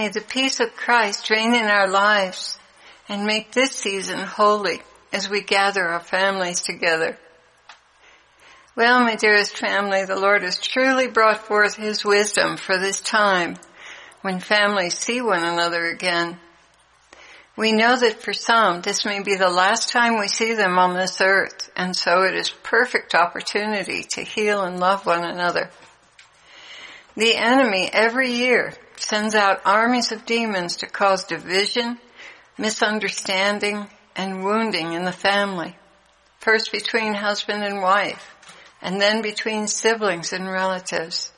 May 0.00 0.08
the 0.08 0.22
peace 0.22 0.60
of 0.60 0.74
Christ 0.76 1.28
reign 1.28 1.54
in 1.54 1.66
our 1.66 1.86
lives 1.86 2.58
and 3.06 3.26
make 3.26 3.52
this 3.52 3.72
season 3.72 4.20
holy 4.20 4.80
as 5.12 5.28
we 5.28 5.42
gather 5.42 5.86
our 5.86 6.00
families 6.00 6.62
together. 6.62 7.18
Well, 8.74 9.00
my 9.00 9.16
dearest 9.16 9.58
family, 9.58 10.06
the 10.06 10.18
Lord 10.18 10.42
has 10.42 10.58
truly 10.58 11.06
brought 11.06 11.46
forth 11.46 11.76
His 11.76 12.02
wisdom 12.02 12.56
for 12.56 12.78
this 12.78 13.02
time 13.02 13.56
when 14.22 14.40
families 14.40 14.96
see 14.96 15.20
one 15.20 15.44
another 15.44 15.84
again. 15.84 16.38
We 17.54 17.72
know 17.72 17.94
that 17.94 18.22
for 18.22 18.32
some, 18.32 18.80
this 18.80 19.04
may 19.04 19.22
be 19.22 19.36
the 19.36 19.50
last 19.50 19.90
time 19.90 20.18
we 20.18 20.28
see 20.28 20.54
them 20.54 20.78
on 20.78 20.94
this 20.94 21.20
earth, 21.20 21.70
and 21.76 21.94
so 21.94 22.22
it 22.22 22.34
is 22.34 22.48
perfect 22.48 23.14
opportunity 23.14 24.04
to 24.12 24.22
heal 24.22 24.62
and 24.62 24.80
love 24.80 25.04
one 25.04 25.26
another. 25.26 25.68
The 27.18 27.36
enemy 27.36 27.90
every 27.92 28.30
year 28.30 28.72
sends 29.02 29.34
out 29.34 29.62
armies 29.64 30.12
of 30.12 30.26
demons 30.26 30.76
to 30.76 30.86
cause 30.86 31.24
division, 31.24 31.98
misunderstanding, 32.58 33.86
and 34.14 34.44
wounding 34.44 34.92
in 34.92 35.04
the 35.04 35.12
family. 35.12 35.76
First 36.38 36.72
between 36.72 37.14
husband 37.14 37.64
and 37.64 37.82
wife, 37.82 38.34
and 38.82 39.00
then 39.00 39.22
between 39.22 39.66
siblings 39.66 40.32
and 40.32 40.50
relatives. 40.50 41.32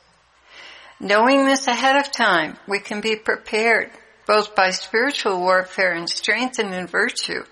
Knowing 1.00 1.44
this 1.44 1.66
ahead 1.66 1.96
of 1.96 2.12
time, 2.12 2.56
we 2.68 2.78
can 2.78 3.00
be 3.00 3.16
prepared 3.16 3.90
both 4.26 4.54
by 4.54 4.70
spiritual 4.70 5.40
warfare 5.40 5.92
and 5.92 6.08
strengthened 6.08 6.72
in 6.72 6.86
virtue, 6.86 7.44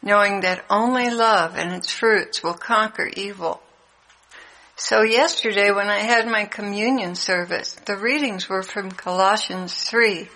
knowing 0.00 0.40
that 0.40 0.64
only 0.70 1.10
love 1.10 1.56
and 1.56 1.72
its 1.72 1.90
fruits 1.90 2.42
will 2.42 2.54
conquer 2.54 3.10
evil. 3.16 3.60
So 4.76 5.02
yesterday 5.02 5.70
when 5.70 5.88
I 5.88 6.00
had 6.00 6.26
my 6.26 6.46
communion 6.46 7.14
service, 7.14 7.74
the 7.86 7.96
readings 7.96 8.48
were 8.48 8.64
from 8.64 8.90
Colossians 8.90 9.72
3, 9.72 10.28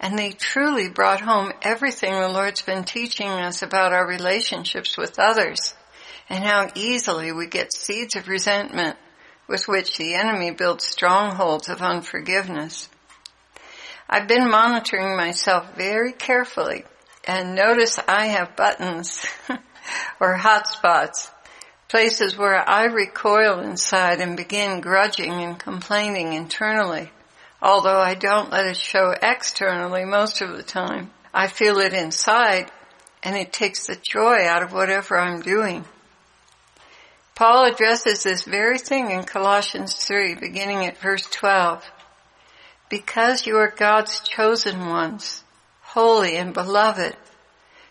and 0.00 0.18
they 0.18 0.32
truly 0.32 0.88
brought 0.88 1.20
home 1.20 1.52
everything 1.62 2.12
the 2.12 2.28
Lord's 2.28 2.62
been 2.62 2.82
teaching 2.82 3.28
us 3.28 3.62
about 3.62 3.92
our 3.92 4.04
relationships 4.04 4.96
with 4.96 5.20
others, 5.20 5.74
and 6.28 6.42
how 6.42 6.68
easily 6.74 7.30
we 7.30 7.46
get 7.46 7.72
seeds 7.72 8.16
of 8.16 8.26
resentment 8.26 8.96
with 9.46 9.68
which 9.68 9.96
the 9.98 10.14
enemy 10.14 10.50
builds 10.50 10.84
strongholds 10.84 11.68
of 11.68 11.80
unforgiveness. 11.80 12.88
I've 14.10 14.26
been 14.26 14.50
monitoring 14.50 15.16
myself 15.16 15.76
very 15.76 16.12
carefully, 16.12 16.84
and 17.22 17.54
notice 17.54 18.00
I 18.08 18.26
have 18.26 18.56
buttons 18.56 19.24
or 20.20 20.34
hot 20.34 20.66
spots 20.66 21.30
places 21.88 22.36
where 22.36 22.68
I 22.68 22.84
recoil 22.84 23.60
inside 23.60 24.20
and 24.20 24.36
begin 24.36 24.80
grudging 24.80 25.32
and 25.32 25.58
complaining 25.58 26.32
internally, 26.32 27.10
although 27.62 28.00
I 28.00 28.14
don't 28.14 28.50
let 28.50 28.66
it 28.66 28.76
show 28.76 29.14
externally 29.20 30.04
most 30.04 30.40
of 30.40 30.56
the 30.56 30.62
time. 30.62 31.10
I 31.32 31.46
feel 31.48 31.78
it 31.78 31.92
inside 31.92 32.70
and 33.22 33.36
it 33.36 33.52
takes 33.52 33.86
the 33.86 33.96
joy 33.96 34.46
out 34.46 34.62
of 34.62 34.72
whatever 34.72 35.18
I'm 35.18 35.42
doing. 35.42 35.84
Paul 37.34 37.66
addresses 37.66 38.22
this 38.22 38.44
very 38.44 38.78
thing 38.78 39.10
in 39.10 39.24
Colossians 39.24 39.94
3 39.94 40.36
beginning 40.36 40.86
at 40.86 40.98
verse 40.98 41.26
12. 41.30 41.84
Because 42.88 43.46
you 43.46 43.56
are 43.58 43.74
God's 43.76 44.20
chosen 44.20 44.86
ones, 44.86 45.42
holy 45.82 46.36
and 46.36 46.54
beloved, 46.54 47.16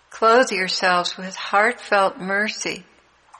clothe 0.09 0.51
yourselves 0.51 1.17
with 1.17 1.35
heartfelt 1.35 2.17
mercy, 2.17 2.85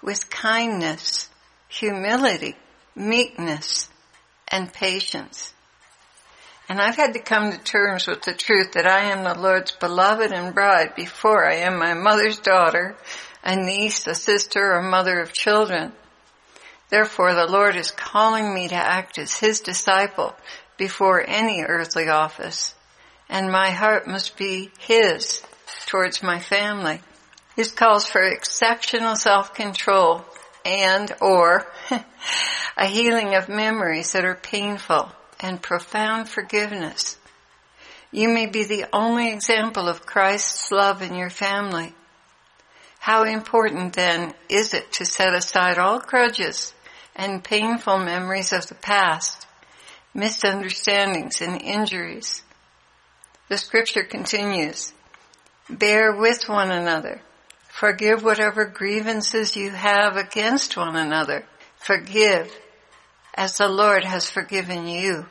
with 0.06 0.30
kindness, 0.30 1.30
humility, 1.67 2.56
meekness, 2.95 3.89
and 4.47 4.72
patience. 4.72 5.52
And 6.70 6.80
I've 6.80 6.95
had 6.95 7.14
to 7.14 7.20
come 7.20 7.52
to 7.52 7.58
terms 7.58 8.08
with 8.08 8.22
the 8.22 8.34
truth 8.34 8.73
that 8.73 8.86
I 8.86 9.12
am 9.12 9.23
the 9.23 9.39
Lord's 9.39 9.72
beloved 9.72 10.31
and 10.31 10.53
bride 10.53 10.95
before 10.95 11.50
I 11.50 11.56
am 11.56 11.80
my 11.80 11.95
mother's 11.95 12.38
daughter, 12.38 12.95
a 13.44 13.56
niece, 13.56 14.06
a 14.06 14.14
sister, 14.14 14.75
or 14.75 14.84
mother 14.84 15.20
of 15.20 15.34
children. 15.34 15.91
Therefore 16.90 17.34
the 17.34 17.47
Lord 17.47 17.75
is 17.75 17.90
calling 17.90 18.53
me 18.53 18.68
to 18.68 18.75
act 18.75 19.18
as 19.18 19.40
His 19.40 19.59
disciple 19.59 20.35
before 20.78 21.28
any 21.28 21.63
earthly 21.63 22.09
office, 22.09 22.75
and 23.28 23.52
my 23.52 23.72
heart 23.72 24.08
must 24.08 24.38
be 24.38 24.69
His 24.79 25.41
towards 25.88 26.22
my 26.22 26.40
family. 26.40 27.02
This 27.55 27.71
calls 27.71 28.05
for 28.05 28.21
exceptional 28.21 29.16
self-control 29.16 30.25
and 30.66 31.16
or 31.21 31.66
a 32.77 32.85
healing 32.85 33.35
of 33.35 33.47
memories 33.47 34.11
that 34.11 34.25
are 34.25 34.35
painful 34.35 35.09
and 35.39 35.61
profound 35.61 36.27
forgiveness. 36.27 37.17
You 38.11 38.29
may 38.29 38.45
be 38.45 38.66
the 38.66 38.85
only 38.91 39.31
example 39.31 39.88
of 39.88 40.05
Christ's 40.05 40.71
love 40.71 41.01
in 41.01 41.16
your 41.16 41.29
family. 41.29 41.93
How 42.99 43.23
important 43.23 43.93
then 43.93 44.33
is 44.49 44.73
it 44.73 44.91
to 44.93 45.05
set 45.05 45.33
aside 45.33 45.77
all 45.77 45.99
grudges 45.99 46.73
and 47.16 47.43
painful 47.43 47.99
memories 47.99 48.51
of 48.51 48.67
the 48.67 48.75
past, 48.75 49.47
misunderstandings 50.13 51.41
and 51.41 51.61
injuries? 51.61 52.41
The 53.47 53.57
scripture 53.57 54.03
continues, 54.03 54.91
bear 55.69 56.13
with 56.13 56.49
one 56.49 56.72
another 56.72 57.22
Forgive 57.75 58.24
whatever 58.24 58.63
grievances 58.63 59.58
you 59.58 59.69
have 59.69 60.16
against 60.16 60.78
one 60.78 60.96
another. 60.96 61.44
Forgive 61.75 62.50
as 63.34 63.58
the 63.58 63.68
Lord 63.68 64.06
has 64.06 64.30
forgiven 64.30 64.88
you. 64.88 65.25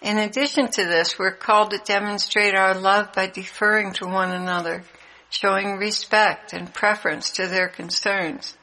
In 0.00 0.16
addition 0.16 0.70
to 0.70 0.84
this, 0.86 1.18
we're 1.18 1.36
called 1.36 1.72
to 1.72 1.78
demonstrate 1.84 2.54
our 2.54 2.74
love 2.74 3.12
by 3.12 3.26
deferring 3.26 3.92
to 3.94 4.06
one 4.06 4.30
another, 4.30 4.82
showing 5.28 5.76
respect 5.76 6.54
and 6.54 6.72
preference 6.72 7.32
to 7.32 7.48
their 7.48 7.68
concerns. 7.68 8.56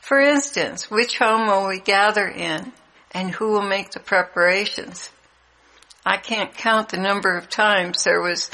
For 0.00 0.18
instance, 0.18 0.90
which 0.90 1.18
home 1.18 1.46
will 1.46 1.68
we 1.68 1.78
gather 1.78 2.26
in 2.26 2.72
and 3.12 3.30
who 3.30 3.52
will 3.52 3.68
make 3.68 3.92
the 3.92 4.00
preparations? 4.00 5.10
I 6.04 6.16
can't 6.16 6.52
count 6.52 6.88
the 6.88 6.96
number 6.96 7.36
of 7.36 7.48
times 7.48 8.02
there 8.02 8.20
was 8.20 8.50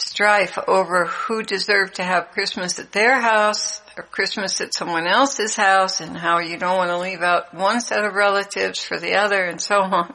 strife 0.00 0.58
over 0.66 1.06
who 1.06 1.42
deserved 1.42 1.96
to 1.96 2.04
have 2.04 2.30
Christmas 2.32 2.78
at 2.78 2.92
their 2.92 3.20
house 3.20 3.80
or 3.96 4.04
Christmas 4.04 4.60
at 4.60 4.74
someone 4.74 5.06
else's 5.06 5.56
house 5.56 6.00
and 6.00 6.16
how 6.16 6.38
you 6.38 6.58
don't 6.58 6.76
want 6.76 6.90
to 6.90 6.98
leave 6.98 7.22
out 7.22 7.54
one 7.54 7.80
set 7.80 8.04
of 8.04 8.14
relatives 8.14 8.82
for 8.82 8.98
the 8.98 9.14
other 9.14 9.44
and 9.44 9.60
so 9.60 9.80
on. 9.80 10.14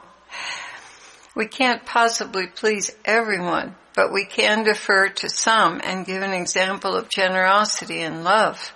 We 1.35 1.47
can't 1.47 1.85
possibly 1.85 2.47
please 2.47 2.91
everyone, 3.03 3.75
but 3.95 4.13
we 4.13 4.25
can 4.25 4.63
defer 4.63 5.09
to 5.09 5.29
some 5.29 5.81
and 5.83 6.05
give 6.05 6.21
an 6.21 6.33
example 6.33 6.95
of 6.95 7.09
generosity 7.09 8.01
and 8.01 8.23
love. 8.23 8.73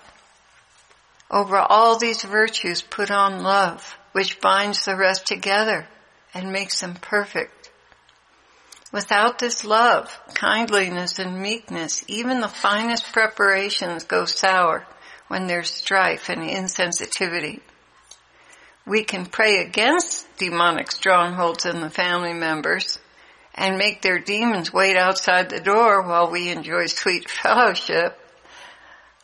Over 1.30 1.58
all 1.58 1.98
these 1.98 2.24
virtues 2.24 2.82
put 2.82 3.12
on 3.12 3.44
love, 3.44 3.98
which 4.14 4.40
binds 4.40 4.86
the 4.86 4.96
rest 4.96 5.28
together 5.28 5.88
and 6.34 6.52
makes 6.52 6.80
them 6.80 6.96
perfect. 6.96 7.57
Without 8.92 9.38
this 9.40 9.66
love, 9.66 10.18
kindliness, 10.34 11.20
and 11.20 11.42
meekness, 11.42 12.06
even 12.08 12.40
the 12.40 12.48
finest 12.48 13.12
preparations 13.12 14.06
go 14.06 14.24
sour 14.24 14.88
when 15.28 15.48
there's 15.48 15.70
strife 15.70 16.30
and 16.30 16.42
insensitivity. 16.42 17.60
We 18.86 19.04
can 19.04 19.26
pray 19.26 19.58
against 19.58 20.26
demonic 20.38 20.92
strongholds 20.92 21.66
in 21.66 21.82
the 21.82 21.90
family 21.90 22.34
members 22.34 23.00
and 23.54 23.78
make 23.78 24.02
their 24.02 24.20
demons 24.20 24.72
wait 24.72 24.96
outside 24.96 25.50
the 25.50 25.60
door 25.60 26.04
while 26.04 26.32
we 26.32 26.50
enjoy 26.50 26.86
sweet 26.86 27.30
fellowship. 27.44 28.18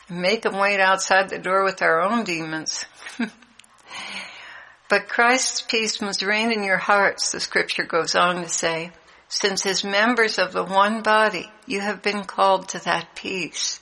Make 0.09 0.41
them 0.41 0.57
wait 0.57 0.81
outside 0.81 1.29
the 1.29 1.39
door 1.39 1.63
with 1.63 1.81
our 1.81 2.01
own 2.01 2.25
demons. 2.25 2.83
but 4.89 5.07
Christ's 5.07 5.61
peace 5.61 6.01
must 6.01 6.21
reign 6.21 6.51
in 6.51 6.63
your 6.63 6.77
hearts, 6.77 7.31
the 7.31 7.39
scripture 7.39 7.85
goes 7.85 8.15
on 8.15 8.41
to 8.41 8.49
say 8.49 8.91
since 9.33 9.65
as 9.65 9.83
members 9.83 10.37
of 10.37 10.53
the 10.53 10.63
one 10.63 11.01
body, 11.01 11.51
you 11.65 11.81
have 11.81 12.03
been 12.03 12.23
called 12.23 12.69
to 12.69 12.83
that 12.83 13.15
peace. 13.15 13.79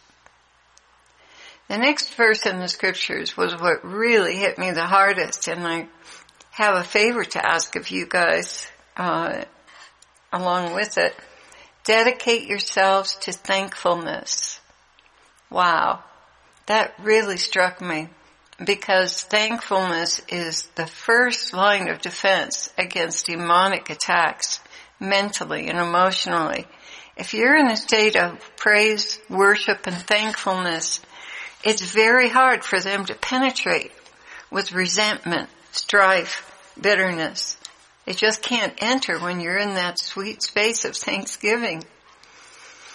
The 1.67 1.77
next 1.77 2.13
verse 2.13 2.45
in 2.45 2.59
the 2.59 2.69
scriptures 2.69 3.35
was 3.35 3.59
what 3.59 3.83
really 3.83 4.37
hit 4.37 4.57
me 4.57 4.71
the 4.71 4.85
hardest, 4.85 5.49
and 5.49 5.67
I 5.67 5.87
have 6.51 6.77
a 6.77 6.85
favor 6.85 7.25
to 7.25 7.45
ask 7.45 7.75
of 7.75 7.91
you 7.91 8.05
guys 8.07 8.65
uh, 8.95 9.43
along 10.31 10.73
with 10.73 10.97
it. 10.97 11.13
Dedicate 11.83 12.47
yourselves 12.47 13.15
to 13.23 13.33
thankfulness. 13.33 14.57
Wow, 15.49 16.01
that 16.67 16.93
really 16.97 17.35
struck 17.35 17.81
me 17.81 18.07
because 18.63 19.23
thankfulness 19.23 20.21
is 20.29 20.67
the 20.75 20.87
first 20.87 21.53
line 21.53 21.89
of 21.89 21.99
defense 21.99 22.71
against 22.77 23.25
demonic 23.25 23.89
attacks 23.89 24.61
mentally 25.01 25.67
and 25.67 25.79
emotionally. 25.79 26.67
If 27.17 27.33
you're 27.33 27.57
in 27.57 27.67
a 27.67 27.75
state 27.75 28.15
of 28.15 28.39
praise, 28.55 29.19
worship, 29.29 29.87
and 29.87 29.95
thankfulness, 29.95 31.01
it's 31.63 31.81
very 31.81 32.29
hard 32.29 32.63
for 32.63 32.79
them 32.79 33.05
to 33.05 33.15
penetrate 33.15 33.91
with 34.49 34.71
resentment, 34.71 35.49
strife, 35.71 36.47
bitterness, 36.79 37.57
They 38.05 38.13
just 38.13 38.41
can't 38.41 38.73
enter 38.81 39.19
when 39.19 39.39
you're 39.39 39.57
in 39.57 39.75
that 39.75 39.99
sweet 39.99 40.41
space 40.41 40.85
of 40.85 40.95
thanksgiving. 40.95 41.83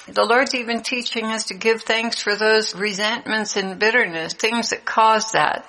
The 0.09 0.25
Lord's 0.25 0.55
even 0.55 0.83
teaching 0.83 1.27
us 1.27 1.45
to 1.45 1.55
give 1.55 1.83
thanks 1.83 2.21
for 2.21 2.35
those 2.35 2.75
resentments 2.75 3.57
and 3.57 3.79
bitterness, 3.79 4.35
things 4.35 4.71
that 4.71 4.85
cause 4.85 5.33
that. 5.33 5.67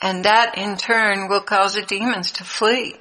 And 0.00 0.24
that 0.24 0.56
in 0.56 0.76
turn 0.76 1.28
will 1.28 1.40
cause 1.40 1.74
the 1.74 1.82
demons 1.82 2.32
to 2.32 2.44
flee 2.44 2.96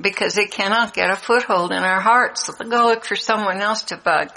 because 0.00 0.34
they 0.34 0.46
cannot 0.46 0.94
get 0.94 1.10
a 1.10 1.16
foothold 1.16 1.72
in 1.72 1.82
our 1.82 2.00
hearts. 2.00 2.48
Go 2.48 2.86
look 2.86 3.04
for 3.04 3.16
someone 3.16 3.60
else 3.60 3.82
to 3.84 3.96
bug. 3.96 4.30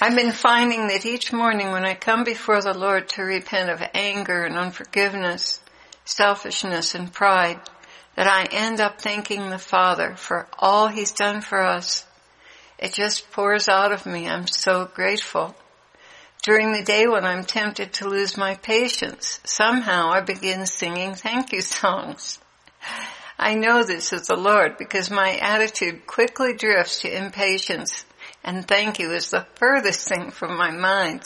I've 0.00 0.16
been 0.16 0.32
finding 0.32 0.88
that 0.88 1.06
each 1.06 1.32
morning 1.32 1.70
when 1.70 1.84
I 1.84 1.94
come 1.94 2.24
before 2.24 2.60
the 2.60 2.76
Lord 2.76 3.08
to 3.10 3.22
repent 3.22 3.70
of 3.70 3.82
anger 3.94 4.44
and 4.44 4.56
unforgiveness, 4.56 5.60
selfishness 6.04 6.94
and 6.94 7.12
pride, 7.12 7.60
that 8.16 8.26
I 8.26 8.48
end 8.50 8.80
up 8.80 9.00
thanking 9.00 9.50
the 9.50 9.58
Father 9.58 10.16
for 10.16 10.48
all 10.58 10.88
He's 10.88 11.12
done 11.12 11.40
for 11.40 11.60
us. 11.60 12.04
It 12.78 12.94
just 12.94 13.30
pours 13.30 13.68
out 13.68 13.92
of 13.92 14.06
me. 14.06 14.28
I'm 14.28 14.46
so 14.46 14.86
grateful. 14.86 15.54
During 16.42 16.72
the 16.72 16.82
day 16.82 17.06
when 17.06 17.26
I'm 17.26 17.44
tempted 17.44 17.92
to 17.94 18.08
lose 18.08 18.38
my 18.38 18.54
patience, 18.54 19.40
somehow 19.44 20.10
I 20.10 20.22
begin 20.22 20.64
singing 20.64 21.14
thank 21.14 21.52
you 21.52 21.60
songs. 21.60 22.38
I 23.42 23.54
know 23.54 23.82
this 23.82 24.12
is 24.12 24.26
the 24.26 24.36
Lord 24.36 24.76
because 24.76 25.10
my 25.10 25.38
attitude 25.38 26.06
quickly 26.06 26.52
drifts 26.52 27.00
to 27.00 27.16
impatience 27.16 28.04
and 28.44 28.68
thank 28.68 28.98
you 28.98 29.12
is 29.12 29.30
the 29.30 29.46
furthest 29.54 30.06
thing 30.06 30.30
from 30.30 30.58
my 30.58 30.70
mind. 30.70 31.22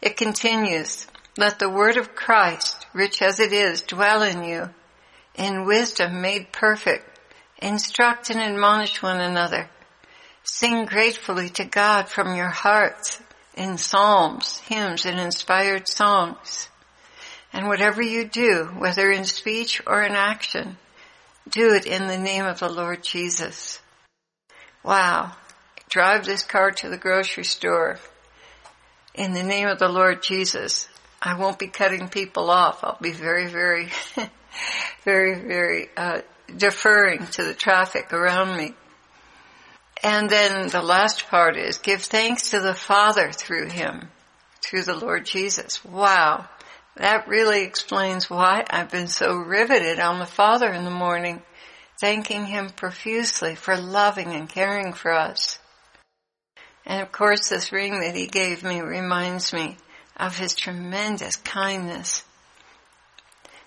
It 0.00 0.16
continues, 0.16 1.06
let 1.36 1.58
the 1.58 1.68
word 1.68 1.98
of 1.98 2.14
Christ, 2.14 2.86
rich 2.94 3.20
as 3.20 3.40
it 3.40 3.52
is, 3.52 3.82
dwell 3.82 4.22
in 4.22 4.42
you, 4.42 4.70
in 5.34 5.66
wisdom 5.66 6.22
made 6.22 6.50
perfect. 6.50 7.04
Instruct 7.58 8.30
and 8.30 8.40
admonish 8.40 9.02
one 9.02 9.20
another. 9.20 9.68
Sing 10.44 10.86
gratefully 10.86 11.50
to 11.50 11.66
God 11.66 12.08
from 12.08 12.36
your 12.36 12.48
hearts 12.48 13.20
in 13.54 13.76
psalms, 13.76 14.60
hymns, 14.60 15.04
and 15.04 15.20
inspired 15.20 15.88
songs. 15.88 16.70
And 17.52 17.68
whatever 17.68 18.00
you 18.00 18.26
do, 18.26 18.70
whether 18.78 19.10
in 19.10 19.24
speech 19.24 19.82
or 19.86 20.02
in 20.02 20.12
action, 20.12 20.78
do 21.50 21.74
it 21.74 21.86
in 21.86 22.06
the 22.06 22.18
name 22.18 22.44
of 22.44 22.58
the 22.58 22.68
Lord 22.68 23.02
Jesus. 23.02 23.80
Wow 24.84 25.32
drive 25.88 26.24
this 26.24 26.42
car 26.42 26.70
to 26.70 26.88
the 26.88 26.96
grocery 26.96 27.44
store 27.44 27.98
in 29.14 29.32
the 29.32 29.42
name 29.42 29.68
of 29.68 29.78
the 29.78 29.88
Lord 29.88 30.22
Jesus. 30.22 30.88
I 31.22 31.38
won't 31.38 31.58
be 31.58 31.68
cutting 31.68 32.08
people 32.08 32.50
off. 32.50 32.84
I'll 32.84 32.98
be 33.00 33.12
very, 33.12 33.46
very, 33.46 33.88
very, 35.04 35.40
very 35.40 35.88
uh, 35.96 36.20
deferring 36.54 37.26
to 37.28 37.44
the 37.44 37.54
traffic 37.54 38.12
around 38.12 38.56
me. 38.56 38.74
And 40.02 40.28
then 40.28 40.68
the 40.68 40.82
last 40.82 41.28
part 41.28 41.56
is 41.56 41.78
give 41.78 42.02
thanks 42.02 42.50
to 42.50 42.60
the 42.60 42.74
Father 42.74 43.32
through 43.32 43.70
Him, 43.70 44.08
through 44.62 44.82
the 44.82 44.94
Lord 44.94 45.24
Jesus. 45.24 45.82
Wow. 45.84 46.46
That 46.96 47.28
really 47.28 47.62
explains 47.62 48.30
why 48.30 48.64
I've 48.70 48.90
been 48.90 49.08
so 49.08 49.36
riveted 49.36 49.98
on 49.98 50.18
the 50.18 50.26
Father 50.26 50.72
in 50.72 50.84
the 50.84 50.90
morning, 50.90 51.42
thanking 52.00 52.46
Him 52.46 52.70
profusely 52.70 53.54
for 53.54 53.76
loving 53.76 54.32
and 54.32 54.48
caring 54.48 54.92
for 54.92 55.12
us. 55.12 55.58
And 56.86 57.02
of 57.02 57.10
course 57.10 57.48
this 57.48 57.72
ring 57.72 58.00
that 58.00 58.14
he 58.14 58.28
gave 58.28 58.62
me 58.62 58.80
reminds 58.80 59.52
me 59.52 59.76
of 60.16 60.38
his 60.38 60.54
tremendous 60.54 61.36
kindness. 61.36 62.22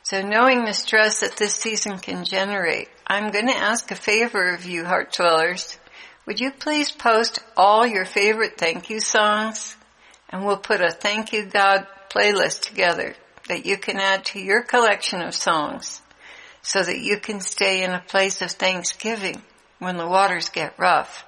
So 0.04 0.22
knowing 0.22 0.64
the 0.64 0.74
stress 0.74 1.20
that 1.20 1.38
this 1.38 1.54
season 1.54 2.00
can 2.00 2.24
generate, 2.24 2.88
I'm 3.06 3.32
going 3.32 3.48
to 3.48 3.56
ask 3.56 3.92
a 3.92 3.96
favor 3.96 4.56
of 4.56 4.66
you, 4.66 4.86
heart 4.86 5.14
dwellers. 5.14 5.78
Would 6.26 6.40
you 6.40 6.52
please 6.52 6.92
post 6.92 7.40
all 7.58 7.86
your 7.86 8.06
favorite 8.06 8.58
thank 8.58 8.90
you 8.90 9.02
songs? 9.02 9.76
And 10.30 10.46
we'll 10.46 10.58
put 10.58 10.82
a 10.82 10.92
thank 10.92 11.34
you 11.34 11.46
God 11.46 11.86
playlist 12.10 12.62
together 12.62 13.16
that 13.48 13.66
you 13.66 13.78
can 13.78 13.98
add 13.98 14.26
to 14.26 14.40
your 14.40 14.64
collection 14.64 15.22
of 15.22 15.34
songs 15.36 16.02
so 16.62 16.84
that 16.84 17.00
you 17.00 17.20
can 17.20 17.40
stay 17.40 17.84
in 17.84 17.92
a 17.92 18.04
place 18.08 18.42
of 18.42 18.52
thanksgiving 18.52 19.42
when 19.80 19.98
the 19.98 20.08
waters 20.08 20.50
get 20.50 20.78
rough. 20.78 21.26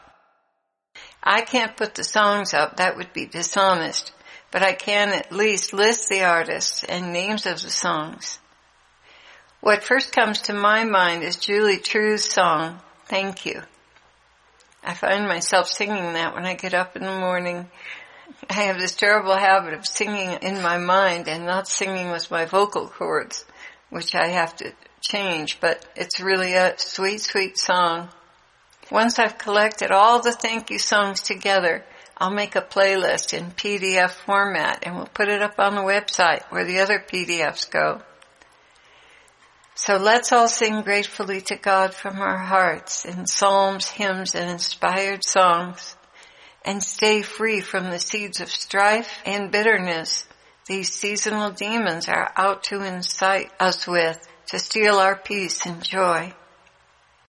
I 1.23 1.41
can't 1.41 1.77
put 1.77 1.95
the 1.95 2.03
songs 2.03 2.53
up, 2.53 2.77
that 2.77 2.97
would 2.97 3.13
be 3.13 3.25
dishonest, 3.25 4.11
but 4.51 4.63
I 4.63 4.73
can 4.73 5.09
at 5.09 5.31
least 5.31 5.73
list 5.73 6.09
the 6.09 6.23
artists 6.23 6.83
and 6.83 7.13
names 7.13 7.45
of 7.45 7.61
the 7.61 7.69
songs. 7.69 8.39
What 9.61 9.83
first 9.83 10.11
comes 10.11 10.41
to 10.43 10.53
my 10.53 10.83
mind 10.83 11.23
is 11.23 11.35
Julie 11.35 11.77
True's 11.77 12.29
song, 12.29 12.79
Thank 13.05 13.45
You. 13.45 13.61
I 14.83 14.95
find 14.95 15.27
myself 15.27 15.67
singing 15.67 16.13
that 16.13 16.33
when 16.33 16.45
I 16.45 16.55
get 16.55 16.73
up 16.73 16.95
in 16.95 17.03
the 17.03 17.19
morning. 17.19 17.69
I 18.49 18.53
have 18.63 18.79
this 18.79 18.95
terrible 18.95 19.35
habit 19.35 19.73
of 19.73 19.85
singing 19.85 20.39
in 20.41 20.61
my 20.61 20.77
mind 20.77 21.27
and 21.27 21.45
not 21.45 21.67
singing 21.67 22.11
with 22.11 22.29
my 22.31 22.45
vocal 22.45 22.87
cords, 22.87 23.45
which 23.89 24.15
I 24.15 24.27
have 24.27 24.55
to 24.57 24.73
change, 25.01 25.59
but 25.59 25.85
it's 25.95 26.19
really 26.19 26.53
a 26.53 26.77
sweet, 26.77 27.21
sweet 27.21 27.57
song. 27.57 28.09
Once 28.91 29.19
I've 29.19 29.37
collected 29.37 29.91
all 29.91 30.21
the 30.21 30.31
thank 30.31 30.69
you 30.69 30.79
songs 30.79 31.21
together, 31.21 31.83
I'll 32.17 32.29
make 32.29 32.55
a 32.55 32.61
playlist 32.61 33.33
in 33.33 33.51
PDF 33.51 34.11
format 34.11 34.83
and 34.83 34.95
we'll 34.95 35.07
put 35.07 35.29
it 35.29 35.41
up 35.41 35.59
on 35.59 35.75
the 35.75 35.81
website 35.81 36.43
where 36.49 36.65
the 36.65 36.79
other 36.79 36.99
PDFs 36.99 37.69
go. 37.71 38.01
So 39.75 39.97
let's 39.97 40.31
all 40.31 40.47
sing 40.47 40.81
gratefully 40.81 41.41
to 41.41 41.55
God 41.55 41.93
from 41.93 42.19
our 42.21 42.37
hearts 42.37 43.05
in 43.05 43.25
psalms, 43.25 43.87
hymns, 43.87 44.35
and 44.35 44.49
inspired 44.49 45.23
songs 45.23 45.95
and 46.63 46.83
stay 46.83 47.21
free 47.21 47.61
from 47.61 47.89
the 47.89 47.99
seeds 47.99 48.39
of 48.41 48.49
strife 48.49 49.21
and 49.25 49.51
bitterness 49.51 50.25
these 50.67 50.93
seasonal 50.93 51.49
demons 51.49 52.07
are 52.07 52.31
out 52.37 52.63
to 52.63 52.81
incite 52.81 53.51
us 53.59 53.87
with 53.87 54.25
to 54.47 54.59
steal 54.59 54.95
our 54.95 55.15
peace 55.15 55.65
and 55.65 55.83
joy. 55.83 56.33